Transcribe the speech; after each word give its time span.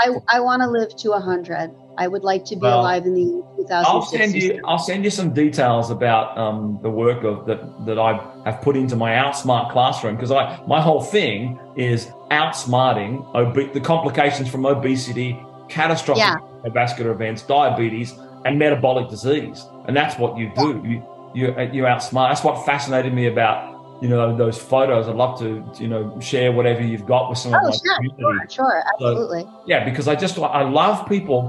I, 0.00 0.14
I 0.28 0.40
want 0.40 0.62
to 0.62 0.68
live 0.68 0.96
to 0.96 1.10
100. 1.10 1.70
I 1.98 2.08
would 2.08 2.22
like 2.22 2.44
to 2.46 2.56
be 2.56 2.62
Well, 2.62 2.80
alive 2.80 3.04
in 3.04 3.14
the 3.14 3.44
2060s. 3.58 3.84
I'll 3.84 4.02
send 4.02 4.34
you. 4.34 4.60
I'll 4.64 4.78
send 4.78 5.04
you 5.04 5.10
some 5.10 5.34
details 5.34 5.90
about 5.90 6.36
um, 6.38 6.78
the 6.82 6.88
work 6.90 7.24
of 7.24 7.44
that 7.46 7.60
that 7.86 7.98
I 7.98 8.12
have 8.46 8.62
put 8.62 8.76
into 8.76 8.96
my 8.96 9.10
Outsmart 9.12 9.70
classroom 9.70 10.16
because 10.16 10.30
I 10.30 10.62
my 10.66 10.80
whole 10.80 11.02
thing 11.02 11.58
is 11.76 12.06
outsmarting 12.30 13.28
obe- 13.34 13.72
the 13.74 13.80
complications 13.80 14.48
from 14.50 14.64
obesity, 14.64 15.38
catastrophic 15.68 16.22
Yeah. 16.22 16.70
vascular 16.72 17.10
events, 17.12 17.42
diabetes, 17.42 18.14
and 18.46 18.58
metabolic 18.58 19.08
disease, 19.10 19.66
and 19.86 19.94
that's 19.96 20.18
what 20.18 20.38
you 20.38 20.50
do. 20.56 20.82
You 20.86 21.02
you 21.34 21.46
you 21.72 21.82
outsmart. 21.82 22.30
That's 22.30 22.44
what 22.44 22.64
fascinated 22.64 23.12
me 23.12 23.26
about 23.26 23.79
you 24.00 24.08
know 24.08 24.34
those 24.36 24.56
photos. 24.58 25.08
I'd 25.08 25.16
love 25.16 25.38
to 25.40 25.62
you 25.78 25.88
know 25.88 26.18
share 26.20 26.52
whatever 26.52 26.82
you've 26.82 27.06
got 27.06 27.28
with 27.28 27.38
some 27.38 27.52
of 27.54 27.60
Oh, 27.62 27.68
my 27.68 27.76
sure, 27.76 27.96
community 27.96 28.22
sure, 28.22 28.48
sure, 28.48 28.82
absolutely. 28.94 29.46
yeah 29.66 29.84
because 29.84 30.08
i 30.08 30.14
just 30.14 30.38
i 30.38 30.62
love 30.62 31.06
people 31.08 31.40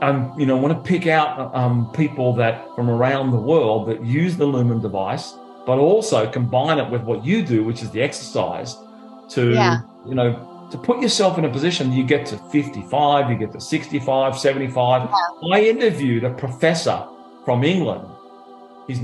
i'm 0.00 0.38
you 0.38 0.46
know 0.46 0.56
I 0.56 0.60
want 0.60 0.74
to 0.76 0.82
pick 0.92 1.06
out 1.08 1.52
um, 1.54 1.90
people 1.92 2.32
that 2.34 2.54
from 2.76 2.88
around 2.88 3.32
the 3.32 3.42
world 3.52 3.88
that 3.88 4.04
use 4.04 4.36
the 4.36 4.46
lumen 4.46 4.80
device 4.80 5.34
but 5.66 5.78
also 5.78 6.30
combine 6.30 6.78
it 6.78 6.88
with 6.88 7.02
what 7.02 7.24
you 7.24 7.44
do 7.44 7.64
which 7.64 7.82
is 7.82 7.90
the 7.90 8.00
exercise 8.00 8.76
to 9.30 9.52
Yeah. 9.52 9.80
you 10.06 10.14
know 10.14 10.28
to 10.70 10.78
put 10.78 11.00
yourself 11.00 11.36
in 11.38 11.44
a 11.44 11.48
position 11.58 11.92
you 11.92 12.04
get 12.04 12.26
to 12.26 12.36
55 12.52 13.30
you 13.30 13.36
get 13.36 13.50
to 13.52 13.60
65 13.60 14.38
75 14.38 15.08
i 15.52 15.60
interviewed 15.62 16.22
a 16.22 16.30
professor 16.34 17.04
from 17.44 17.64
england 17.64 18.06
he's 18.86 19.00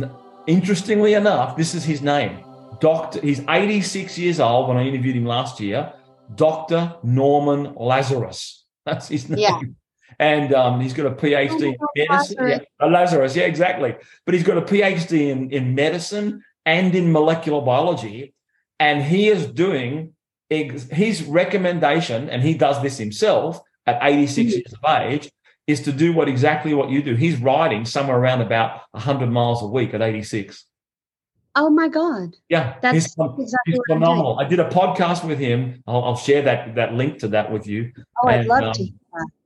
interestingly 0.46 1.14
enough 1.14 1.56
this 1.56 1.74
is 1.74 1.84
his 1.84 2.02
name 2.02 2.38
doctor 2.82 3.20
he's 3.20 3.40
86 3.48 4.18
years 4.18 4.38
old 4.40 4.68
when 4.68 4.76
i 4.76 4.84
interviewed 4.90 5.16
him 5.16 5.24
last 5.26 5.60
year 5.60 5.92
Dr. 6.34 6.96
Norman 7.02 7.74
Lazarus. 7.76 8.64
That's 8.86 9.08
his 9.08 9.28
name. 9.28 9.38
Yeah. 9.40 9.60
And 10.18 10.54
um, 10.54 10.80
he's 10.80 10.94
got 10.94 11.06
a 11.06 11.10
PhD 11.10 11.74
in 11.96 12.06
medicine. 12.08 12.36
Lazarus. 12.38 12.60
Yeah, 12.80 12.86
Lazarus, 12.86 13.36
yeah, 13.36 13.44
exactly. 13.44 13.96
But 14.24 14.34
he's 14.34 14.44
got 14.44 14.56
a 14.56 14.62
PhD 14.62 15.28
in, 15.30 15.50
in 15.50 15.74
medicine 15.74 16.42
and 16.64 16.94
in 16.94 17.12
molecular 17.12 17.60
biology. 17.60 18.34
And 18.78 19.02
he 19.02 19.28
is 19.28 19.46
doing 19.46 20.14
ex- 20.50 20.88
his 20.90 21.22
recommendation, 21.24 22.30
and 22.30 22.42
he 22.42 22.54
does 22.54 22.80
this 22.82 22.96
himself 22.98 23.60
at 23.86 23.98
86 24.02 24.52
Mhm. 24.52 24.56
years 24.56 24.74
of 24.82 25.02
age, 25.02 25.30
is 25.66 25.80
to 25.82 25.92
do 25.92 26.12
what 26.12 26.28
exactly 26.28 26.72
what 26.72 26.88
you 26.88 27.02
do. 27.02 27.14
He's 27.14 27.36
riding 27.36 27.84
somewhere 27.84 28.18
around 28.18 28.40
about 28.40 28.80
100 28.92 29.30
miles 29.30 29.62
a 29.62 29.66
week 29.66 29.92
at 29.94 30.00
86. 30.02 30.64
Oh 31.54 31.68
my 31.68 31.88
God. 31.88 32.34
Yeah, 32.48 32.76
That's 32.80 32.94
he's, 32.94 33.04
exactly 33.06 33.44
he's 33.44 33.52
what 33.52 33.60
I'm 33.66 33.72
doing. 33.72 34.00
phenomenal. 34.00 34.38
I 34.38 34.44
did 34.44 34.58
a 34.58 34.68
podcast 34.70 35.26
with 35.26 35.38
him. 35.38 35.82
I'll, 35.86 36.02
I'll 36.04 36.16
share 36.16 36.42
that 36.42 36.74
that 36.76 36.94
link 36.94 37.18
to 37.18 37.28
that 37.28 37.52
with 37.52 37.66
you. 37.66 37.92
Oh, 38.22 38.28
I'd 38.28 38.46
love 38.46 38.62
um, 38.64 38.72
to. 38.72 38.88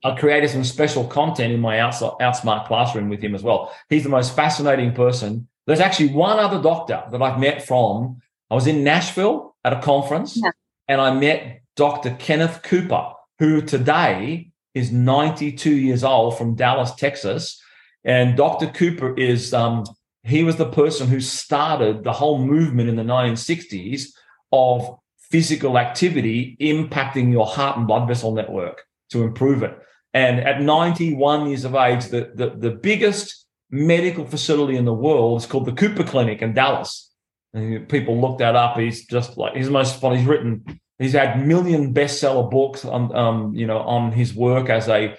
I 0.04 0.14
created 0.16 0.50
some 0.50 0.62
special 0.62 1.04
content 1.04 1.52
in 1.52 1.60
my 1.60 1.76
Outsmart, 1.76 2.20
Outsmart 2.20 2.66
classroom 2.68 3.08
with 3.08 3.20
him 3.20 3.34
as 3.34 3.42
well. 3.42 3.74
He's 3.88 4.04
the 4.04 4.08
most 4.08 4.36
fascinating 4.36 4.92
person. 4.94 5.48
There's 5.66 5.80
actually 5.80 6.10
one 6.10 6.38
other 6.38 6.62
doctor 6.62 7.02
that 7.10 7.20
I've 7.20 7.40
met 7.40 7.66
from. 7.66 8.20
I 8.48 8.54
was 8.54 8.68
in 8.68 8.84
Nashville 8.84 9.56
at 9.64 9.72
a 9.72 9.80
conference, 9.80 10.36
Yeah. 10.36 10.50
and 10.86 11.00
I 11.00 11.12
met 11.12 11.62
Dr. 11.74 12.14
Kenneth 12.20 12.62
Cooper, 12.62 13.10
who 13.40 13.60
today 13.60 14.52
is 14.74 14.92
92 14.92 15.70
years 15.74 16.04
old 16.04 16.38
from 16.38 16.54
Dallas, 16.54 16.94
Texas. 16.94 17.60
And 18.04 18.36
Dr. 18.36 18.68
Cooper 18.68 19.16
is 19.16 19.52
um, 19.52 19.84
he 20.26 20.42
was 20.42 20.56
the 20.56 20.66
person 20.66 21.06
who 21.06 21.20
started 21.20 22.02
the 22.02 22.12
whole 22.12 22.38
movement 22.38 22.88
in 22.88 22.96
the 22.96 23.02
1960s 23.02 24.08
of 24.52 24.98
physical 25.30 25.78
activity 25.78 26.56
impacting 26.60 27.30
your 27.30 27.46
heart 27.46 27.76
and 27.76 27.86
blood 27.86 28.08
vessel 28.08 28.34
network 28.34 28.82
to 29.10 29.22
improve 29.22 29.62
it. 29.62 29.78
And 30.12 30.40
at 30.40 30.60
91 30.60 31.48
years 31.48 31.64
of 31.64 31.74
age, 31.74 32.06
the, 32.06 32.32
the, 32.34 32.50
the 32.50 32.70
biggest 32.70 33.46
medical 33.70 34.24
facility 34.24 34.76
in 34.76 34.84
the 34.84 34.94
world 34.94 35.40
is 35.40 35.46
called 35.46 35.66
the 35.66 35.72
Cooper 35.72 36.04
Clinic 36.04 36.42
in 36.42 36.54
Dallas. 36.54 37.12
And 37.54 37.88
people 37.88 38.20
look 38.20 38.38
that 38.38 38.56
up. 38.56 38.76
He's 38.76 39.06
just 39.06 39.36
like 39.36 39.54
he's 39.54 39.66
the 39.66 39.72
most 39.72 40.00
fun. 40.00 40.16
He's 40.16 40.26
written. 40.26 40.80
He's 40.98 41.12
had 41.12 41.46
million 41.46 41.94
bestseller 41.94 42.50
books 42.50 42.84
on 42.84 43.14
um, 43.14 43.54
you 43.54 43.66
know 43.66 43.78
on 43.78 44.12
his 44.12 44.34
work 44.34 44.68
as 44.68 44.88
a 44.88 45.16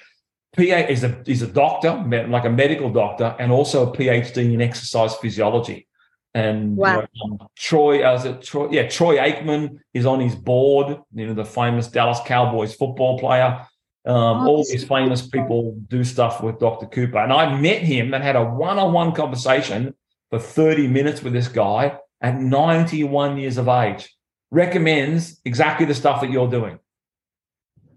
PA. 0.57 0.88
is 0.90 1.03
a 1.03 1.22
he's 1.25 1.41
a 1.44 1.47
doctor, 1.47 1.91
like 2.28 2.45
a 2.45 2.50
medical 2.50 2.90
doctor, 2.91 3.35
and 3.40 3.51
also 3.51 3.91
a 3.91 3.95
PhD 3.95 4.53
in 4.53 4.62
exercise 4.62 5.16
physiology. 5.16 5.88
And 6.34 6.78
you 6.78 6.84
know, 6.84 7.06
um, 7.23 7.47
Troy, 7.56 8.03
uh, 8.07 8.16
is 8.16 8.25
it 8.25 8.41
Troy? 8.41 8.69
Yeah, 8.72 8.88
Troy 8.88 9.17
Aikman 9.17 9.79
is 9.94 10.06
on 10.06 10.19
his 10.19 10.35
board. 10.35 11.00
You 11.13 11.28
know, 11.28 11.34
the 11.34 11.46
famous 11.46 11.88
Dallas 11.88 12.19
Cowboys 12.25 12.73
football 12.75 13.17
player. 13.19 13.66
Um, 14.06 14.16
Oh, 14.16 14.47
all 14.47 14.57
these 14.63 14.85
famous 14.85 15.22
wonderful. 15.23 15.29
people 15.31 15.75
do 15.90 16.03
stuff 16.03 16.41
with 16.41 16.59
Dr. 16.59 16.85
Cooper. 16.85 17.17
And 17.17 17.34
I 17.34 17.59
met 17.59 17.81
him 17.81 18.13
and 18.13 18.23
had 18.23 18.38
a 18.38 18.44
one 18.46 18.79
on 18.79 18.94
one 18.94 19.12
conversation 19.13 19.94
for 20.29 20.40
30 20.40 20.88
minutes 20.88 21.22
with 21.23 21.34
this 21.34 21.50
guy 21.50 21.97
at 22.22 22.40
91 22.40 23.38
years 23.38 23.57
of 23.57 23.67
age. 23.67 24.16
Recommends 24.50 25.41
exactly 25.44 25.85
the 25.85 25.94
stuff 25.94 26.22
that 26.22 26.29
you're 26.31 26.50
doing. 26.50 26.79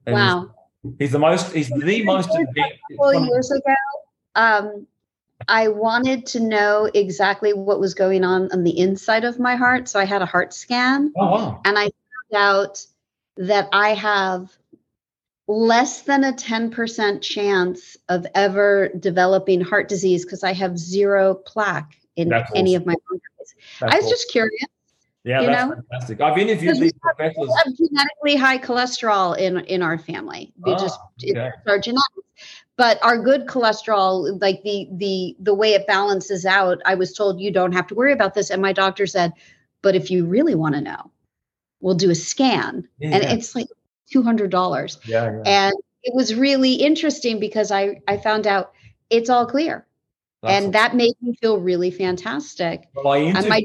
And 0.05 0.15
Wow. 0.17 0.51
He's, 0.99 1.13
the 1.13 1.19
most, 1.19 1.53
he's 1.53 1.69
the 1.69 2.03
most 2.05 2.31
A 2.31 2.47
couple 2.97 3.27
years 3.27 3.51
ago, 3.51 3.75
um, 4.35 4.87
I 5.49 5.69
wanted 5.69 6.27
to 6.27 6.41
know 6.41 6.91
exactly 6.95 7.53
what 7.53 7.81
was 7.81 7.95
going 7.95 8.25
on 8.25 8.51
on 8.53 8.65
the 8.65 8.79
inside 8.79 9.25
of 9.25 9.39
my 9.39 9.57
heart. 9.57 9.89
So 9.89 9.99
I 9.99 10.05
had 10.05 10.23
a 10.23 10.27
heart 10.27 10.55
scan 10.55 11.13
Oh, 11.17 11.31
wow. 11.31 11.61
and 11.65 11.79
I 11.79 11.85
found 11.85 12.35
out 12.35 12.87
that 13.37 13.69
I 13.73 13.91
have 13.95 14.51
less 15.49 16.03
than 16.03 16.25
a 16.25 16.33
10% 16.33 17.23
chance 17.23 17.97
of 18.09 18.27
ever 18.35 18.91
developing 19.01 19.61
heart 19.61 19.89
disease 19.89 20.25
because 20.25 20.45
I 20.45 20.53
have 20.53 20.79
zero 20.79 21.35
plaque 21.35 21.97
in 22.17 22.29
That's 22.29 22.51
any 22.55 22.77
awesome. 22.77 22.83
of 22.83 22.87
my 22.87 22.95
arteries. 23.11 23.55
I 23.83 23.87
was 23.87 23.95
awesome. 23.97 24.11
just 24.11 24.31
curious. 24.31 24.67
Yeah, 25.25 25.41
you 25.41 25.47
that's 25.49 25.69
know? 25.69 25.75
fantastic. 25.77 26.21
I've 26.21 26.39
interviewed 26.39 26.77
these 26.77 26.81
we 26.81 26.99
professors. 27.01 27.37
We 27.39 27.53
have 27.65 27.77
genetically 27.77 28.37
high 28.37 28.59
cholesterol 28.59 29.37
in 29.37 29.59
in 29.67 29.83
our 29.83 29.99
family. 29.99 30.53
We 30.65 30.73
Ah, 30.73 30.79
just 30.79 30.99
okay. 31.23 31.51
our 31.67 31.79
genetics. 31.79 32.05
But 32.77 32.99
our 33.05 33.19
good 33.19 33.47
cholesterol, 33.47 34.41
like 34.41 34.63
the 34.63 34.89
the 34.93 35.37
the 35.39 35.55
way 35.55 35.75
it 35.75 35.87
balances 35.87 36.47
out, 36.47 36.81
I 36.87 36.95
was 36.95 37.13
told 37.13 37.39
you 37.41 37.51
don't 37.51 37.73
have 37.73 37.87
to 37.89 37.95
worry 37.95 38.13
about 38.13 38.33
this, 38.35 38.49
and 38.51 38.63
my 38.63 38.73
doctor 38.73 39.07
said, 39.07 39.33
but 39.83 39.95
if 39.95 40.11
you 40.11 40.25
really 40.25 40.55
want 40.55 40.75
to 40.75 40.81
know, 40.81 41.11
we'll 41.81 41.95
do 41.95 42.11
a 42.11 42.15
scan, 42.15 42.89
Yeah, 42.99 43.11
and 43.11 43.23
yeah. 43.23 43.33
it's 43.35 43.55
like 43.55 43.67
two 44.11 44.23
hundred 44.23 44.51
dollars, 44.51 44.99
Yeah, 45.05 45.25
yeah. 45.25 45.43
and 45.45 45.75
it 46.03 46.15
was 46.15 46.35
really 46.35 46.73
interesting 46.75 47.39
because 47.39 47.71
I 47.71 48.01
I 48.09 48.17
found 48.17 48.47
out 48.47 48.73
it's 49.11 49.29
all 49.29 49.45
clear, 49.45 49.87
That's 50.43 50.65
and 50.65 50.73
that 50.73 50.97
made 50.97 51.13
me 51.21 51.37
feel 51.43 51.59
really 51.59 51.91
fantastic. 51.91 52.89
Well, 52.95 53.09
I 53.09 53.19
And 53.19 53.47
my. 53.47 53.63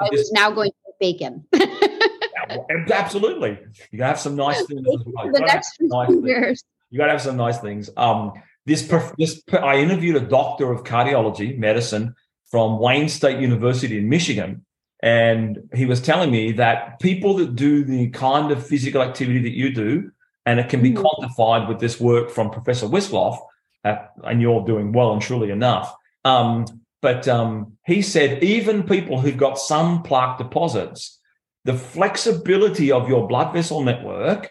I 0.00 0.08
was 0.10 0.32
now 0.32 0.50
going 0.50 0.70
to 0.70 0.83
bacon 1.04 1.34
absolutely. 2.92 3.58
You 3.90 3.98
gotta 3.98 4.08
have 4.14 4.20
some 4.20 4.36
nice 4.36 4.64
things 4.66 4.86
as 4.86 5.02
well. 5.06 5.32
The 5.32 5.40
next 5.40 5.76
nice 5.80 6.08
things. 6.08 6.24
years. 6.26 6.64
You 6.90 6.98
gotta 6.98 7.12
have 7.12 7.22
some 7.22 7.36
nice 7.36 7.58
things. 7.58 7.90
Um, 7.96 8.32
this 8.66 8.82
this 9.18 9.42
I 9.52 9.76
interviewed 9.76 10.16
a 10.16 10.20
doctor 10.20 10.70
of 10.72 10.84
cardiology 10.84 11.56
medicine 11.58 12.14
from 12.50 12.78
Wayne 12.78 13.08
State 13.08 13.40
University 13.40 13.98
in 13.98 14.08
Michigan, 14.08 14.64
and 15.02 15.58
he 15.74 15.86
was 15.86 16.00
telling 16.00 16.30
me 16.30 16.52
that 16.52 17.00
people 17.00 17.34
that 17.38 17.56
do 17.56 17.84
the 17.84 18.08
kind 18.10 18.50
of 18.52 18.64
physical 18.66 19.02
activity 19.02 19.40
that 19.42 19.56
you 19.60 19.72
do, 19.72 20.10
and 20.46 20.60
it 20.60 20.68
can 20.68 20.80
be 20.82 20.92
Mhm. 20.92 21.02
quantified 21.02 21.68
with 21.68 21.78
this 21.80 22.00
work 22.00 22.30
from 22.30 22.50
Professor 22.50 22.86
Wisloff, 22.86 23.38
uh, 23.84 23.96
and 24.22 24.40
you're 24.40 24.64
doing 24.64 24.92
well 24.92 25.12
and 25.12 25.20
truly 25.22 25.50
enough. 25.50 25.94
Um, 26.24 26.64
but 27.04 27.28
um, 27.28 27.76
he 27.84 28.00
said 28.00 28.42
even 28.42 28.82
people 28.82 29.20
who've 29.20 29.36
got 29.36 29.58
some 29.58 30.02
plaque 30.02 30.38
deposits, 30.38 31.20
the 31.66 31.74
flexibility 31.74 32.90
of 32.90 33.10
your 33.10 33.28
blood 33.28 33.52
vessel 33.52 33.82
network 33.82 34.50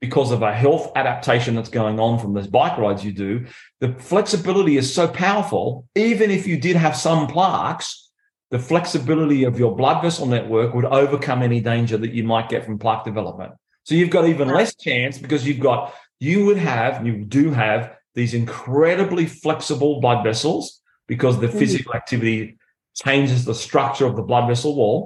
because 0.00 0.30
of 0.32 0.40
a 0.40 0.54
health 0.54 0.90
adaptation 0.96 1.54
that's 1.54 1.68
going 1.68 2.00
on 2.00 2.18
from 2.18 2.32
those 2.32 2.46
bike 2.46 2.78
rides 2.78 3.04
you 3.04 3.12
do, 3.12 3.44
the 3.80 3.92
flexibility 3.98 4.78
is 4.78 4.94
so 4.94 5.06
powerful. 5.06 5.86
Even 5.94 6.30
if 6.30 6.46
you 6.46 6.56
did 6.58 6.76
have 6.76 6.96
some 6.96 7.26
plaques, 7.26 8.10
the 8.50 8.58
flexibility 8.58 9.44
of 9.44 9.58
your 9.58 9.76
blood 9.76 10.00
vessel 10.00 10.24
network 10.24 10.72
would 10.72 10.86
overcome 10.86 11.42
any 11.42 11.60
danger 11.60 11.98
that 11.98 12.14
you 12.14 12.24
might 12.24 12.48
get 12.48 12.64
from 12.64 12.78
plaque 12.78 13.04
development. 13.04 13.52
So 13.82 13.96
you've 13.96 14.08
got 14.08 14.26
even 14.26 14.48
less 14.48 14.74
chance 14.76 15.18
because 15.18 15.46
you've 15.46 15.60
got, 15.60 15.92
you 16.20 16.46
would 16.46 16.56
have, 16.56 17.06
you 17.06 17.22
do 17.26 17.50
have 17.50 17.94
these 18.14 18.32
incredibly 18.32 19.26
flexible 19.26 20.00
blood 20.00 20.24
vessels 20.24 20.78
because 21.12 21.34
the 21.44 21.48
physical 21.60 21.92
activity 22.00 22.56
changes 23.04 23.44
the 23.44 23.54
structure 23.54 24.06
of 24.06 24.14
the 24.16 24.22
blood 24.22 24.46
vessel 24.48 24.72
wall. 24.74 24.98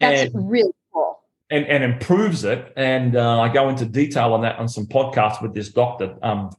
That's 0.00 0.22
And- 0.34 0.50
really 0.50 0.72
cool. 0.92 1.18
and, 1.50 1.66
and 1.66 1.80
improves 1.84 2.44
it. 2.44 2.60
And 2.76 3.10
uh, 3.14 3.40
I 3.44 3.48
go 3.58 3.68
into 3.68 3.84
detail 3.84 4.32
on 4.32 4.40
that 4.46 4.56
on 4.58 4.68
some 4.76 4.86
podcasts 4.86 5.42
with 5.42 5.52
this 5.58 5.68
doctor. 5.82 6.16
Um, 6.22 6.50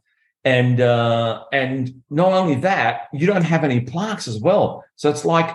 and 0.46 0.80
uh, 0.80 1.44
and 1.52 1.80
not 2.22 2.32
only 2.42 2.56
that, 2.70 3.08
you 3.20 3.26
don't 3.32 3.48
have 3.54 3.64
any 3.64 3.80
plaques 3.82 4.28
as 4.28 4.38
well. 4.40 4.84
So 4.96 5.10
it's 5.10 5.26
like 5.26 5.50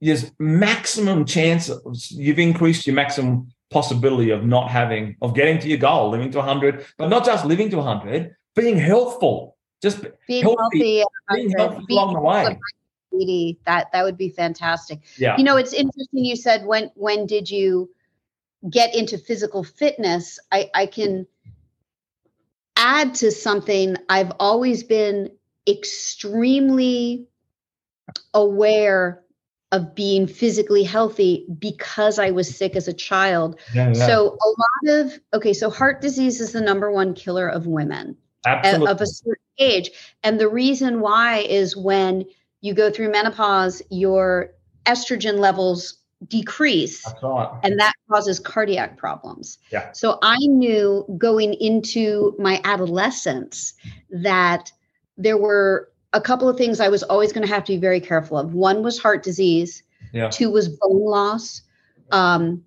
there's 0.00 0.30
maximum 0.38 1.24
chance. 1.24 1.70
You've 2.10 2.38
increased 2.38 2.86
your 2.86 2.94
maximum 3.02 3.48
possibility 3.70 4.30
of 4.30 4.44
not 4.44 4.70
having, 4.70 5.16
of 5.22 5.34
getting 5.34 5.58
to 5.62 5.68
your 5.68 5.78
goal, 5.78 6.10
living 6.10 6.30
to 6.32 6.38
100, 6.38 6.86
but 6.98 7.08
not 7.08 7.24
just 7.24 7.44
living 7.44 7.68
to 7.70 7.76
100, 7.76 8.34
being 8.56 8.76
healthful, 8.78 9.56
just 9.82 10.04
being 10.26 10.44
healthy, 10.44 10.98
healthy, 10.98 11.02
uh, 11.02 11.34
being 11.34 11.50
healthy 11.50 11.84
along 11.90 12.14
the 12.14 12.20
way. 12.20 12.58
Beauty, 13.10 13.58
that 13.66 13.90
that 13.92 14.04
would 14.04 14.16
be 14.16 14.28
fantastic. 14.28 15.00
Yeah. 15.16 15.36
You 15.36 15.44
know, 15.44 15.56
it's 15.56 15.72
interesting. 15.72 16.24
You 16.24 16.36
said 16.36 16.64
when 16.64 16.90
when 16.94 17.26
did 17.26 17.50
you 17.50 17.90
get 18.68 18.94
into 18.94 19.18
physical 19.18 19.64
fitness? 19.64 20.38
I 20.52 20.70
I 20.74 20.86
can 20.86 21.26
add 22.76 23.14
to 23.16 23.30
something. 23.30 23.96
I've 24.08 24.32
always 24.38 24.84
been 24.84 25.30
extremely 25.68 27.26
aware 28.32 29.22
of 29.72 29.94
being 29.94 30.26
physically 30.26 30.82
healthy 30.82 31.46
because 31.58 32.18
I 32.18 32.30
was 32.30 32.54
sick 32.54 32.74
as 32.74 32.88
a 32.88 32.92
child. 32.92 33.60
Yeah, 33.74 33.92
yeah. 33.94 34.06
So 34.06 34.36
a 34.36 34.88
lot 34.90 35.00
of 35.00 35.20
okay, 35.34 35.52
so 35.52 35.70
heart 35.70 36.00
disease 36.00 36.40
is 36.40 36.52
the 36.52 36.60
number 36.60 36.90
one 36.90 37.14
killer 37.14 37.48
of 37.48 37.66
women 37.66 38.16
Absolutely. 38.44 38.90
of 38.90 39.00
a 39.00 39.06
certain 39.06 39.42
age. 39.60 39.90
And 40.22 40.40
the 40.40 40.48
reason 40.48 41.00
why 41.00 41.38
is 41.38 41.76
when 41.76 42.24
you 42.60 42.74
go 42.74 42.90
through 42.90 43.10
menopause, 43.10 43.82
your 43.90 44.50
estrogen 44.86 45.38
levels 45.38 46.00
decrease 46.28 47.06
and 47.62 47.80
that 47.80 47.94
causes 48.10 48.38
cardiac 48.38 48.98
problems. 48.98 49.58
Yeah. 49.72 49.90
So 49.92 50.18
I 50.22 50.36
knew 50.40 51.06
going 51.16 51.54
into 51.54 52.34
my 52.38 52.60
adolescence 52.64 53.72
that 54.10 54.70
there 55.16 55.38
were 55.38 55.88
a 56.12 56.20
couple 56.20 56.48
of 56.48 56.58
things 56.58 56.80
I 56.80 56.88
was 56.88 57.02
always 57.04 57.32
going 57.32 57.46
to 57.46 57.52
have 57.52 57.64
to 57.64 57.72
be 57.72 57.78
very 57.78 58.00
careful 58.00 58.36
of. 58.36 58.52
One 58.52 58.82
was 58.82 58.98
heart 58.98 59.22
disease, 59.22 59.82
Yeah. 60.12 60.28
two 60.28 60.50
was 60.50 60.68
bone 60.68 61.04
loss. 61.04 61.62
Um, 62.10 62.64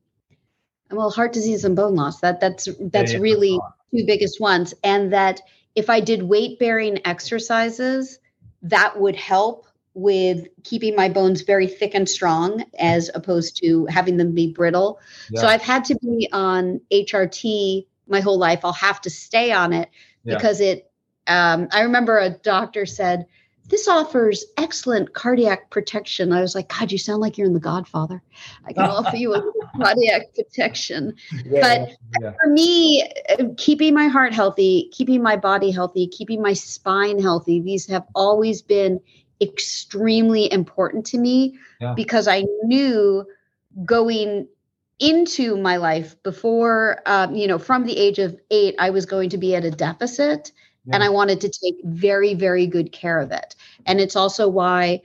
well, 0.89 1.11
heart 1.11 1.33
disease 1.33 1.63
and 1.63 1.75
bone 1.75 1.95
loss. 1.95 2.21
That 2.21 2.39
that's 2.39 2.67
that's 2.79 3.13
yeah. 3.13 3.19
really 3.19 3.59
two 3.91 4.05
biggest 4.05 4.39
ones. 4.39 4.73
And 4.83 5.11
that 5.13 5.41
if 5.75 5.89
I 5.89 5.99
did 5.99 6.23
weight 6.23 6.59
bearing 6.59 6.99
exercises, 7.05 8.19
that 8.63 8.99
would 8.99 9.15
help 9.15 9.67
with 9.95 10.47
keeping 10.63 10.95
my 10.95 11.07
bones 11.09 11.41
very 11.41 11.67
thick 11.67 11.93
and 11.93 12.09
strong 12.09 12.63
as 12.79 13.11
opposed 13.13 13.57
to 13.61 13.85
having 13.85 14.17
them 14.17 14.33
be 14.33 14.51
brittle. 14.51 14.99
So 15.35 15.47
I've 15.47 15.61
had 15.61 15.85
to 15.85 15.95
be 15.99 16.27
on 16.31 16.81
HRT 16.91 17.85
my 18.07 18.19
whole 18.19 18.37
life. 18.39 18.61
I'll 18.63 18.73
have 18.73 19.01
to 19.01 19.09
stay 19.09 19.51
on 19.51 19.73
it 19.73 19.89
Yeah. 20.23 20.35
because 20.35 20.61
it, 20.61 20.89
um, 21.27 21.67
I 21.71 21.81
remember 21.81 22.17
a 22.17 22.31
doctor 22.31 22.85
said, 22.85 23.27
this 23.69 23.87
offers 23.87 24.45
excellent 24.57 25.13
cardiac 25.13 25.69
protection. 25.69 26.31
I 26.33 26.41
was 26.41 26.53
like, 26.53 26.67
God, 26.69 26.91
you 26.91 26.97
sound 26.97 27.21
like 27.21 27.37
you're 27.37 27.47
in 27.47 27.53
The 27.53 27.59
Godfather. 27.59 28.21
I 28.65 28.73
can 28.73 28.83
offer 28.89 29.15
you 29.15 29.33
a 29.33 29.41
cardiac 29.77 30.33
protection 30.35 31.13
Yeah, 31.45 31.61
but- 31.61 32.21
yeah. 32.21 32.33
for 32.41 32.49
me, 32.49 33.03
uh, 33.39 33.45
keeping 33.57 33.93
my 33.93 34.07
heart 34.07 34.33
healthy, 34.33 34.89
keeping 34.91 35.23
my 35.23 35.35
body 35.37 35.71
healthy, 35.71 36.07
keeping 36.07 36.41
my 36.41 36.53
spine 36.53 37.19
healthy, 37.19 37.61
these 37.61 37.87
have 37.87 38.05
always 38.15 38.61
been 38.61 38.99
extremely 39.41 40.51
important 40.51 41.05
to 41.07 41.17
me 41.17 41.57
Yeah. 41.81 41.93
because 41.95 42.27
I 42.27 42.45
knew 42.63 43.25
going 43.85 44.47
into 44.99 45.57
my 45.57 45.77
life 45.77 46.15
before, 46.23 47.01
um, 47.05 47.35
you 47.35 47.47
know, 47.47 47.57
from 47.57 47.85
the 47.85 47.97
age 47.97 48.19
of 48.19 48.39
eight, 48.51 48.75
I 48.77 48.89
was 48.91 49.05
going 49.05 49.29
to 49.31 49.37
be 49.37 49.55
at 49.55 49.65
a 49.65 49.71
deficit 49.71 50.51
and 50.91 51.03
I 51.03 51.09
wanted 51.09 51.39
to 51.41 51.49
take 51.49 51.75
very, 51.83 52.33
very 52.33 52.67
good 52.67 52.91
care 52.91 53.19
of 53.19 53.31
it. 53.31 53.55
And 53.85 54.01
it's 54.01 54.15
also 54.15 54.49
why 54.49 55.01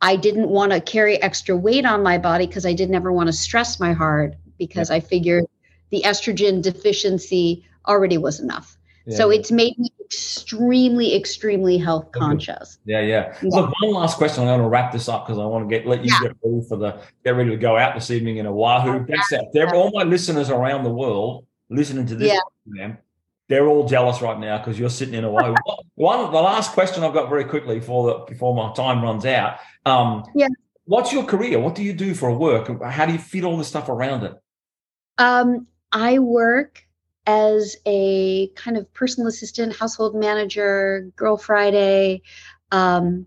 I 0.00 0.16
didn't 0.16 0.48
want 0.48 0.72
to 0.72 0.80
carry 0.80 1.20
extra 1.22 1.56
weight 1.56 1.84
on 1.84 2.02
my 2.02 2.18
body 2.18 2.46
because 2.46 2.64
I 2.64 2.72
didn't 2.72 2.94
ever 2.94 3.12
want 3.12 3.26
to 3.26 3.32
stress 3.32 3.78
my 3.78 3.92
heart 3.92 4.34
because 4.58 4.90
I 4.90 5.00
figured 5.00 5.44
the 5.90 6.02
estrogen 6.06 6.62
deficiency 6.62 7.64
already 7.86 8.18
was 8.18 8.40
enough. 8.40 8.76
So 9.10 9.30
Yeah. 9.30 9.38
it's 9.38 9.50
made 9.50 9.78
me 9.78 9.88
extremely, 10.04 11.14
extremely 11.14 11.78
health 11.78 12.12
conscious. 12.12 12.78
Yeah, 12.84 13.00
yeah. 13.00 13.34
Yeah. 13.42 13.48
Look, 13.50 13.72
one 13.80 13.92
last 13.94 14.18
question. 14.18 14.42
I'm 14.42 14.48
going 14.48 14.60
to 14.60 14.68
wrap 14.68 14.92
this 14.92 15.08
up 15.08 15.26
because 15.26 15.38
I 15.38 15.46
want 15.46 15.68
to 15.68 15.74
get 15.74 15.86
let 15.86 16.04
you 16.04 16.10
Yeah. 16.12 16.28
get 16.28 16.36
ready 16.44 16.66
for 16.68 16.76
the 16.76 17.00
get 17.24 17.36
ready 17.36 17.50
to 17.50 17.56
go 17.56 17.76
out 17.76 17.94
this 17.94 18.10
evening 18.10 18.36
in 18.36 18.46
Oahu. 18.46 19.06
That's 19.06 19.32
it. 19.32 19.46
They're 19.52 19.74
all 19.74 19.90
my 19.94 20.02
listeners 20.02 20.50
around 20.50 20.84
the 20.84 20.90
world 20.90 21.46
listening 21.70 22.06
to 22.06 22.14
this 22.14 22.32
Yeah. 22.32 22.40
program. 22.66 22.98
They're 23.48 23.66
all 23.66 23.88
jealous 23.88 24.20
right 24.20 24.38
now 24.38 24.58
because 24.58 24.78
you're 24.78 24.90
sitting 24.90 25.14
in 25.14 25.24
a 25.24 25.30
way. 25.30 25.54
one, 25.94 26.30
the 26.30 26.40
last 26.40 26.72
question 26.72 27.02
I've 27.02 27.14
got 27.14 27.30
very 27.30 27.44
quickly 27.44 27.80
for 27.80 28.06
the 28.06 28.14
before 28.26 28.54
my 28.54 28.72
time 28.74 29.02
runs 29.02 29.24
out. 29.24 29.58
Um, 29.86 30.24
Yeah. 30.34 30.48
What's 30.84 31.12
your 31.12 31.24
career? 31.24 31.58
What 31.58 31.74
do 31.74 31.82
you 31.82 31.92
do 31.92 32.14
for 32.14 32.32
work? 32.32 32.82
How 32.82 33.04
do 33.04 33.12
you 33.12 33.18
fit 33.18 33.44
all 33.44 33.58
this 33.58 33.68
stuff 33.68 33.90
around 33.90 34.24
it? 34.24 34.32
Um, 35.18 35.66
I 35.92 36.18
work 36.18 36.82
as 37.26 37.76
a 37.84 38.48
kind 38.56 38.78
of 38.78 38.90
personal 38.94 39.28
assistant, 39.28 39.76
household 39.76 40.14
manager, 40.14 41.10
Girl 41.14 41.36
Friday, 41.36 42.22
um, 42.72 43.26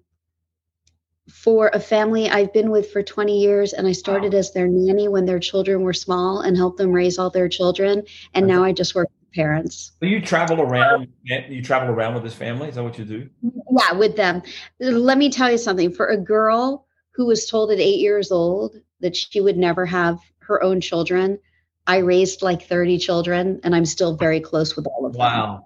for 1.31 1.69
a 1.71 1.79
family 1.79 2.31
I've 2.31 2.51
been 2.51 2.71
with 2.71 2.91
for 2.91 3.03
20 3.03 3.39
years. 3.39 3.73
And 3.73 3.87
I 3.87 3.91
started 3.91 4.33
as 4.33 4.53
their 4.53 4.67
nanny 4.67 5.07
when 5.07 5.25
their 5.25 5.39
children 5.39 5.83
were 5.83 5.93
small 5.93 6.41
and 6.41 6.57
helped 6.57 6.79
them 6.79 6.91
raise 6.91 7.19
all 7.19 7.29
their 7.29 7.47
children. 7.47 8.01
And 8.33 8.47
now 8.47 8.63
I 8.63 8.71
just 8.71 8.95
work 8.95 9.07
parents. 9.33 9.93
So 9.99 10.05
you 10.05 10.21
travel 10.21 10.61
around. 10.61 11.07
You 11.23 11.61
travel 11.61 11.89
around 11.89 12.13
with 12.15 12.23
this 12.23 12.33
family. 12.33 12.69
Is 12.69 12.75
that 12.75 12.83
what 12.83 12.97
you 12.97 13.05
do? 13.05 13.29
Yeah, 13.41 13.93
with 13.93 14.15
them. 14.15 14.41
Let 14.79 15.17
me 15.17 15.29
tell 15.29 15.49
you 15.51 15.57
something. 15.57 15.93
For 15.93 16.07
a 16.07 16.17
girl 16.17 16.85
who 17.11 17.25
was 17.25 17.45
told 17.45 17.71
at 17.71 17.79
eight 17.79 17.99
years 17.99 18.31
old 18.31 18.75
that 18.99 19.15
she 19.15 19.41
would 19.41 19.57
never 19.57 19.85
have 19.85 20.19
her 20.39 20.63
own 20.63 20.81
children, 20.81 21.39
I 21.87 21.97
raised 21.97 22.41
like 22.41 22.63
30 22.63 22.97
children 22.99 23.59
and 23.63 23.75
I'm 23.75 23.85
still 23.85 24.15
very 24.15 24.39
close 24.39 24.75
with 24.75 24.85
all 24.85 25.05
of 25.05 25.13
them. 25.13 25.19
Wow. 25.19 25.65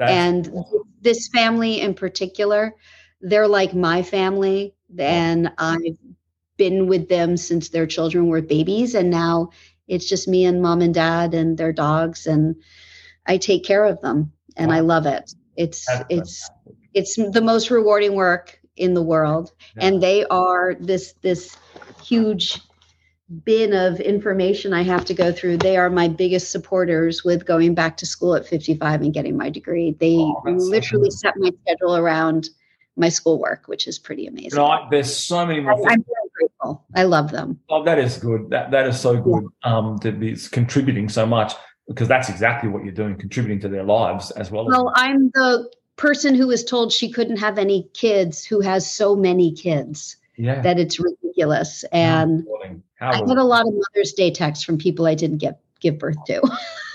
And 0.00 0.52
this 1.00 1.28
family 1.28 1.80
in 1.80 1.94
particular, 1.94 2.74
they're 3.20 3.48
like 3.48 3.74
my 3.74 4.02
family. 4.02 4.74
And 4.98 5.52
I've 5.58 5.98
been 6.56 6.86
with 6.86 7.08
them 7.08 7.36
since 7.36 7.68
their 7.68 7.86
children 7.86 8.28
were 8.28 8.42
babies. 8.42 8.94
And 8.94 9.10
now 9.10 9.50
it's 9.88 10.08
just 10.08 10.28
me 10.28 10.44
and 10.44 10.62
mom 10.62 10.80
and 10.80 10.94
dad 10.94 11.34
and 11.34 11.56
their 11.56 11.72
dogs. 11.72 12.26
And 12.26 12.56
I 13.26 13.38
take 13.38 13.64
care 13.64 13.84
of 13.84 14.00
them 14.00 14.32
and 14.56 14.72
I 14.72 14.80
love 14.80 15.06
it. 15.06 15.32
It's, 15.56 15.86
That's 15.86 16.04
it's, 16.08 16.50
it's 16.92 17.16
the 17.16 17.40
most 17.40 17.70
rewarding 17.70 18.14
work 18.14 18.58
in 18.76 18.94
the 18.94 19.02
world. 19.02 19.52
Yeah. 19.76 19.86
And 19.86 20.02
they 20.02 20.24
are 20.26 20.74
this, 20.78 21.14
this 21.22 21.56
huge 22.02 22.60
bin 23.44 23.72
of 23.72 24.00
information 24.00 24.72
I 24.72 24.82
have 24.82 25.04
to 25.06 25.14
go 25.14 25.32
through. 25.32 25.58
They 25.58 25.76
are 25.76 25.90
my 25.90 26.08
biggest 26.08 26.50
supporters 26.50 27.24
with 27.24 27.46
going 27.46 27.74
back 27.74 27.96
to 27.98 28.06
school 28.06 28.34
at 28.34 28.46
55 28.46 29.02
and 29.02 29.14
getting 29.14 29.36
my 29.36 29.50
degree. 29.50 29.96
They 29.98 30.16
Oh, 30.16 30.42
that's 30.44 30.64
so 30.64 30.70
literally 30.70 31.10
set 31.10 31.34
my 31.36 31.50
schedule 31.62 31.96
around 31.96 32.48
my 32.96 33.08
schoolwork, 33.08 33.66
which 33.66 33.88
is 33.88 33.98
pretty 33.98 34.26
amazing. 34.26 34.50
You 34.52 34.56
know, 34.56 34.66
I- 34.66 34.88
there's 34.90 35.14
so 35.14 35.46
many 35.46 35.60
I, 35.60 35.62
more. 35.62 35.90
I'm 35.90 36.04
very 36.04 36.30
grateful. 36.34 36.84
I 36.94 37.04
love 37.04 37.30
them. 37.30 37.60
Oh, 37.68 37.82
that 37.84 37.98
is 37.98 38.18
good. 38.18 38.50
That 38.50 38.70
that 38.70 38.86
is 38.86 39.00
so 39.00 39.20
good. 39.20 39.44
Um, 39.64 39.98
to 40.00 40.12
be 40.12 40.36
contributing 40.52 41.08
so 41.08 41.26
much 41.26 41.54
because 41.88 42.08
that's 42.08 42.28
exactly 42.28 42.68
what 42.68 42.84
you're 42.84 42.94
doing, 42.94 43.16
contributing 43.16 43.60
to 43.60 43.68
their 43.68 43.84
lives 43.84 44.30
as 44.32 44.50
well. 44.50 44.66
Well, 44.66 44.92
I'm 44.94 45.30
the 45.30 45.70
person 45.96 46.34
who 46.34 46.48
was 46.48 46.64
told 46.64 46.92
she 46.92 47.10
couldn't 47.10 47.36
have 47.36 47.58
any 47.58 47.88
kids 47.94 48.44
who 48.44 48.60
has 48.60 48.90
so 48.90 49.14
many 49.14 49.52
kids 49.52 50.16
yeah. 50.36 50.60
that 50.62 50.78
it's 50.78 50.98
ridiculous. 50.98 51.84
And 51.92 52.46
I 53.00 53.20
get 53.20 53.36
a 53.36 53.44
lot 53.44 53.66
of 53.66 53.74
Mother's 53.74 54.12
Day 54.12 54.30
texts 54.30 54.64
from 54.64 54.78
people 54.78 55.06
I 55.06 55.14
didn't 55.14 55.38
get 55.38 55.60
give 55.80 55.98
birth 55.98 56.16
to. 56.26 56.40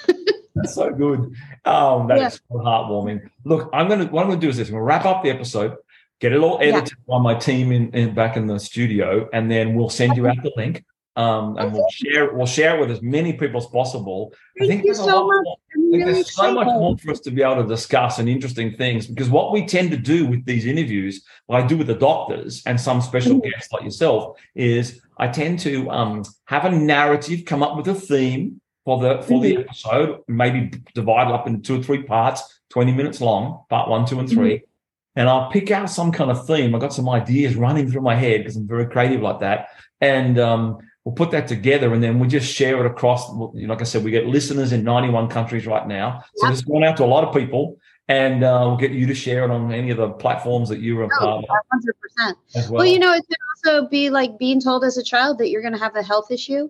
That's 0.55 0.75
so 0.75 0.91
good. 0.91 1.33
Um, 1.65 2.07
that 2.07 2.17
is 2.17 2.21
Yeah. 2.21 2.29
so 2.29 2.55
heartwarming. 2.55 3.29
Look, 3.45 3.69
I'm 3.71 3.87
gonna 3.87 4.05
what 4.05 4.23
I'm 4.23 4.29
gonna 4.29 4.41
do 4.41 4.49
is 4.49 4.57
this. 4.57 4.67
I'm 4.67 4.73
gonna 4.73 4.83
wrap 4.83 5.05
up 5.05 5.23
the 5.23 5.29
episode, 5.29 5.77
get 6.19 6.33
it 6.33 6.39
all 6.39 6.59
edited 6.61 6.97
by 7.07 7.19
my 7.19 7.35
team 7.35 7.71
in, 7.71 7.91
in 7.93 8.13
back 8.13 8.35
in 8.35 8.47
the 8.47 8.59
studio, 8.59 9.29
and 9.31 9.49
then 9.49 9.75
we'll 9.75 9.89
send 9.89 10.17
you 10.17 10.27
out 10.27 10.41
the 10.43 10.51
link. 10.57 10.83
Um, 11.15 11.57
and 11.57 11.73
we'll 11.73 11.89
share 11.91 12.33
we'll 12.33 12.45
share 12.45 12.77
it 12.77 12.79
with 12.79 12.91
as 12.91 13.01
many 13.01 13.33
people 13.33 13.59
as 13.59 13.65
possible. 13.65 14.31
I 14.33 14.59
Thank 14.59 14.69
think 14.69 14.81
you 14.83 14.93
there's 14.93 14.97
so 15.05 15.23
lot 15.23 15.27
much. 15.27 15.43
more- 15.43 15.55
think 15.73 15.91
really 16.05 16.13
there's 16.13 16.33
so 16.35 16.53
much 16.53 16.65
more 16.67 16.97
for 16.97 17.11
us 17.11 17.19
to 17.21 17.31
be 17.31 17.41
able 17.41 17.61
to 17.63 17.67
discuss 17.67 18.19
and 18.19 18.29
interesting 18.29 18.75
things 18.77 19.07
because 19.07 19.29
what 19.29 19.51
we 19.51 19.65
tend 19.65 19.91
to 19.91 19.97
do 19.97 20.25
with 20.27 20.45
these 20.45 20.65
interviews, 20.65 21.23
what 21.47 21.61
I 21.63 21.67
do 21.67 21.77
with 21.77 21.87
the 21.87 21.95
doctors 21.95 22.61
and 22.65 22.79
some 22.79 23.01
special 23.01 23.39
Mhm. 23.39 23.51
guests 23.51 23.71
like 23.73 23.83
yourself, 23.83 24.37
is 24.55 25.01
I 25.17 25.27
tend 25.27 25.59
to 25.61 25.89
um, 25.89 26.23
have 26.45 26.65
a 26.65 26.71
narrative, 26.71 27.43
come 27.45 27.63
up 27.63 27.75
with 27.75 27.87
a 27.87 27.95
theme 27.95 28.61
for 28.85 28.99
the 28.99 29.21
for 29.23 29.41
the 29.41 29.55
Mhm. 29.55 29.59
episode, 29.61 30.19
maybe 30.27 30.71
divide 30.93 31.27
it 31.27 31.33
up 31.33 31.47
into 31.47 31.61
two 31.61 31.79
or 31.79 31.83
three 31.83 32.03
parts, 32.03 32.61
20 32.69 32.91
minutes 32.93 33.19
long, 33.19 33.63
part 33.69 33.89
one, 33.89 34.05
two, 34.05 34.19
and 34.19 34.29
3 34.29 34.61
And 35.15 35.27
I'll 35.27 35.49
pick 35.49 35.69
out 35.71 35.89
some 35.89 36.11
kind 36.13 36.31
of 36.31 36.45
theme. 36.47 36.73
I've 36.73 36.79
got 36.81 36.93
some 36.93 37.09
ideas 37.09 37.55
running 37.55 37.89
through 37.91 38.03
my 38.03 38.15
head 38.15 38.41
because 38.41 38.55
I'm 38.55 38.67
very 38.67 38.85
creative 38.85 39.21
like 39.21 39.39
that. 39.39 39.67
And 39.99 40.39
um, 40.39 40.77
we'll 41.09 41.15
put 41.15 41.31
that 41.31 41.47
together 41.47 41.91
and 41.95 42.03
then 42.03 42.19
we 42.19 42.27
just 42.27 42.53
share 42.53 42.79
it 42.79 42.85
across. 42.85 43.27
Like 43.31 43.81
I 43.81 43.83
said, 43.83 44.03
we 44.03 44.11
get 44.11 44.27
listeners 44.27 44.73
in 44.73 44.83
91 44.83 45.27
countries 45.29 45.65
right 45.65 45.87
now. 45.87 46.23
So 46.35 46.45
Yeah. 46.45 46.53
is 46.53 46.61
going 46.61 46.83
out 46.83 46.97
to 46.97 47.03
a 47.03 47.07
lot 47.07 47.23
of 47.23 47.33
people. 47.33 47.77
And 48.07 48.43
uh, 48.43 48.63
we'll 48.65 48.77
get 48.77 48.91
you 48.91 49.07
to 49.07 49.15
share 49.15 49.43
it 49.43 49.51
on 49.51 49.71
any 49.71 49.89
of 49.89 49.97
the 49.97 50.09
platforms 50.09 50.69
that 50.69 50.81
you're 50.81 51.03
a 51.03 51.09
Oh, 51.19 51.19
part 51.19 51.45
of 51.45 51.49
100%. 52.29 52.35
as 52.55 52.69
well. 52.69 52.79
Well, 52.79 52.85
you 52.85 52.99
know, 52.99 53.13
it 53.13 53.23
could 53.27 53.37
also 53.55 53.87
be 53.87 54.11
like 54.11 54.37
being 54.37 54.61
told 54.61 54.83
as 54.83 54.97
a 54.97 55.03
child 55.03 55.39
that 55.39 55.49
you're 55.49 55.61
going 55.61 55.73
to 55.73 55.79
have 55.79 55.95
a 55.95 56.03
health 56.03 56.29
issue. 56.31 56.69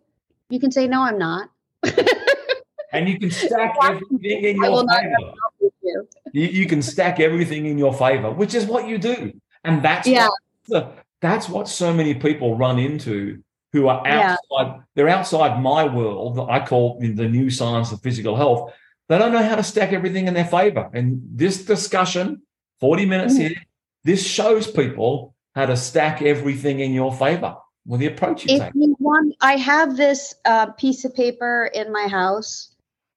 You 0.50 0.60
can 0.60 0.72
say, 0.72 0.88
no, 0.88 1.02
I'm 1.02 1.18
not. 1.18 1.50
and 2.94 3.10
you 3.10 3.20
can 3.20 3.32
stack 3.32 3.76
everything 3.84 4.44
in 4.44 4.56
your 4.58 4.86
favor. 4.88 5.34
You. 5.82 6.08
You, 6.32 6.48
you. 6.48 6.66
can 6.66 6.82
stack 6.82 7.20
everything 7.20 7.66
in 7.66 7.78
your 7.78 7.94
favor, 7.94 8.32
which 8.32 8.54
is 8.54 8.66
what 8.66 8.88
you 8.88 8.98
do, 8.98 9.34
and 9.64 9.82
that's 9.84 10.08
yeah. 10.08 10.28
What, 10.68 10.98
that's 11.22 11.50
what 11.50 11.68
so 11.68 11.94
many 11.94 12.14
people 12.14 12.58
run 12.58 12.80
into 12.80 13.42
who 13.72 13.88
are 13.88 14.06
outside. 14.08 14.40
Yeah. 14.52 14.78
They're 14.96 15.10
outside 15.10 15.62
my 15.62 15.84
world 15.86 16.36
that 16.38 16.50
I 16.50 16.66
call 16.66 17.00
the 17.00 17.28
new 17.28 17.50
science 17.50 17.92
of 17.92 18.02
physical 18.02 18.36
health. 18.36 18.74
They 19.08 19.18
don't 19.18 19.32
know 19.32 19.44
how 19.44 19.56
to 19.56 19.64
stack 19.64 19.94
everything 19.94 20.28
in 20.28 20.34
their 20.34 20.46
favor. 20.46 20.90
And 20.94 21.22
this 21.34 21.66
discussion, 21.66 22.42
forty 22.80 23.06
minutes 23.06 23.36
mm. 23.36 23.50
here, 23.50 23.56
this 24.04 24.26
shows 24.26 24.70
people 24.70 25.36
how 25.56 25.66
to 25.66 25.76
stack 25.76 26.22
everything 26.22 26.80
in 26.80 26.94
your 26.94 27.14
favor 27.14 27.56
with 27.86 28.00
the 28.00 28.06
approach 28.08 28.46
you 28.46 28.56
if 28.56 28.62
take. 28.62 28.72
You 28.76 28.96
want, 29.00 29.36
I 29.42 29.58
have 29.58 29.98
this 29.98 30.36
uh, 30.46 30.68
piece 30.74 31.06
of 31.06 31.16
paper 31.16 31.72
in 31.74 31.92
my 31.92 32.08
house. 32.08 32.76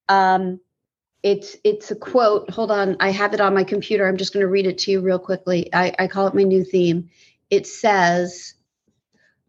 Um, 0.08 0.60
it's 1.22 1.56
it's 1.62 1.90
a 1.90 1.94
quote. 1.96 2.50
Hold 2.50 2.70
on, 2.70 2.96
I 2.98 3.10
have 3.10 3.34
it 3.34 3.40
on 3.40 3.54
my 3.54 3.64
computer. 3.64 4.08
I'm 4.08 4.16
just 4.16 4.32
going 4.32 4.42
to 4.42 4.48
read 4.48 4.66
it 4.66 4.78
to 4.78 4.90
you 4.90 5.00
real 5.00 5.18
quickly. 5.18 5.72
I, 5.72 5.94
I 5.98 6.06
call 6.08 6.26
it 6.26 6.34
my 6.34 6.42
new 6.42 6.64
theme. 6.64 7.10
It 7.50 7.66
says, 7.66 8.54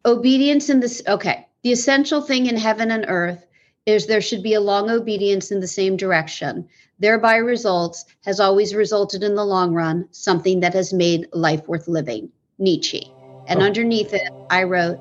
"Obedience 0.06 0.70
in 0.70 0.80
this." 0.80 1.02
Okay, 1.08 1.48
the 1.64 1.72
essential 1.72 2.22
thing 2.22 2.46
in 2.48 2.58
heaven 2.58 2.92
and 2.92 3.06
earth 3.08 3.46
is 3.86 4.06
there 4.06 4.22
should 4.22 4.44
be 4.44 4.54
a 4.54 4.62
long 4.62 4.90
obedience 4.90 5.52
in 5.52 5.60
the 5.60 5.68
same 5.68 5.98
direction. 5.98 6.68
Thereby 7.00 7.36
results 7.38 8.06
has 8.26 8.40
always 8.40 8.74
resulted 8.74 9.24
in 9.24 9.36
the 9.36 9.46
long 9.46 9.74
run 9.74 10.08
something 10.12 10.62
that 10.62 10.74
has 10.74 10.94
made 10.94 11.28
life 11.34 11.68
worth 11.68 11.88
living. 11.88 12.30
Nietzsche. 12.60 13.12
And 13.48 13.62
oh. 13.62 13.66
underneath 13.66 14.14
it, 14.14 14.30
I 14.50 14.64
wrote 14.64 15.00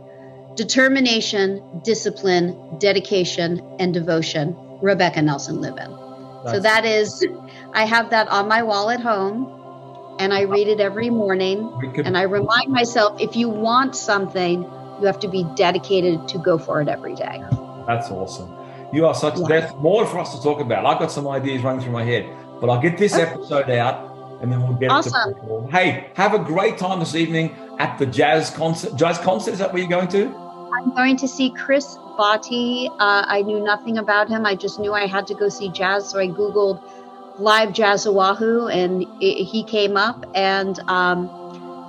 determination, 0.57 1.81
discipline, 1.85 2.79
dedication, 2.79 3.63
and 3.79 3.95
devotion. 3.95 4.57
Rebecca 4.83 5.23
Nelson 5.23 5.61
Lubin. 5.61 5.97
So 6.51 6.59
that 6.59 6.85
is, 6.85 7.25
I 7.73 7.85
have 7.85 8.11
that 8.11 8.27
on 8.29 8.49
my 8.49 8.65
wall 8.65 8.91
at 8.91 9.01
home 9.01 10.17
and 10.19 10.35
I 10.35 10.43
read 10.43 10.67
it 10.67 10.81
every 10.81 11.09
morning. 11.09 11.71
Could, 11.95 12.05
and 12.05 12.19
I 12.19 12.23
remind 12.23 12.69
myself 12.69 13.21
if 13.21 13.37
you 13.37 13.49
want 13.49 13.95
something, 13.95 14.69
you 15.01 15.07
have 15.07 15.19
to 15.21 15.29
be 15.29 15.45
dedicated 15.57 16.29
to 16.29 16.39
go 16.39 16.59
for 16.59 16.81
it 16.81 16.89
every 16.89 17.15
day. 17.15 17.43
That's 17.87 18.11
awesome. 18.11 18.55
You 18.93 19.07
are 19.07 19.15
such, 19.15 19.39
yeah. 19.39 19.47
there's 19.49 19.75
more 19.77 20.07
for 20.07 20.19
us 20.19 20.37
to 20.37 20.43
talk 20.43 20.61
about. 20.61 20.85
I've 20.85 20.99
got 20.99 21.11
some 21.11 21.27
ideas 21.27 21.63
running 21.63 21.81
through 21.81 21.93
my 21.93 22.05
head, 22.05 22.29
but 22.61 22.69
I'll 22.69 22.81
get 22.81 22.99
this 22.99 23.15
episode 23.15 23.71
out 23.71 24.13
and 24.43 24.53
then 24.53 24.61
we'll 24.61 24.77
get 24.77 24.91
awesome. 24.91 25.31
it 25.31 25.47
to 25.47 25.69
Hey, 25.71 26.11
have 26.15 26.35
a 26.35 26.39
great 26.39 26.77
time 26.77 26.99
this 26.99 27.15
evening 27.15 27.55
at 27.79 27.97
the 27.99 28.05
jazz 28.05 28.51
concert. 28.51 28.97
Jazz 28.97 29.19
concert 29.19 29.53
is 29.53 29.59
that 29.61 29.73
where 29.73 29.81
you're 29.81 29.89
going 29.89 30.09
to? 30.09 30.27
I'm 30.75 30.95
going 30.95 31.17
to 31.19 31.29
see 31.29 31.51
Chris 31.51 31.97
Botti. 32.19 32.89
Uh, 32.99 33.25
I 33.27 33.43
knew 33.43 33.63
nothing 33.63 33.99
about 33.99 34.29
him. 34.29 34.45
I 34.45 34.57
just 34.57 34.81
knew 34.81 34.93
I 34.93 35.07
had 35.07 35.27
to 35.29 35.35
go 35.35 35.49
see 35.49 35.69
jazz, 35.69 36.11
so 36.11 36.19
I 36.19 36.27
googled 36.27 36.83
live 37.39 37.73
jazz 37.73 38.07
Oahu, 38.07 38.67
and 38.67 39.03
it, 39.21 39.45
he 39.45 39.63
came 39.63 39.97
up. 39.97 40.27
And 40.35 40.79
um, 40.89 41.31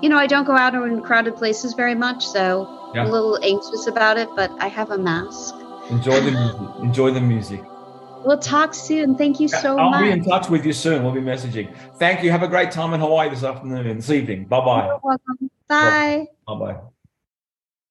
you 0.03 0.09
know, 0.09 0.17
I 0.17 0.27
don't 0.27 0.43
go 0.43 0.57
out 0.57 0.75
in 0.75 1.01
crowded 1.01 1.37
places 1.37 1.73
very 1.75 1.95
much, 1.95 2.27
so 2.27 2.91
yeah. 2.93 3.03
I'm 3.03 3.07
a 3.07 3.11
little 3.11 3.39
anxious 3.41 3.87
about 3.87 4.17
it. 4.17 4.27
But 4.35 4.51
I 4.59 4.67
have 4.67 4.91
a 4.91 4.97
mask. 4.97 5.55
Enjoy 5.89 6.19
the 6.19 6.31
music. 6.31 6.83
Enjoy 6.83 7.11
the 7.11 7.21
music. 7.21 7.63
We'll 8.25 8.37
talk 8.37 8.73
soon. 8.73 9.15
Thank 9.15 9.39
you 9.39 9.47
so 9.47 9.79
I'll 9.79 9.91
much. 9.91 10.01
I'll 10.01 10.05
be 10.07 10.11
in 10.11 10.25
touch 10.25 10.49
with 10.49 10.65
you 10.65 10.73
soon. 10.73 11.03
We'll 11.03 11.13
be 11.13 11.21
messaging. 11.21 11.73
Thank 11.99 12.21
you. 12.21 12.31
Have 12.31 12.43
a 12.43 12.49
great 12.49 12.69
time 12.71 12.93
in 12.93 12.99
Hawaii 12.99 13.29
this 13.29 13.45
afternoon 13.45 13.87
and 13.87 13.99
this 13.99 14.09
evening. 14.09 14.43
Bye 14.43 14.65
bye. 14.65 14.85
You're 14.87 14.99
welcome. 15.01 15.49
Bye. 15.69 16.27
Bye 16.47 16.55
bye. 16.59 16.77